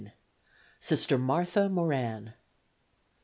[0.79, 2.33] Sister Martha Moran.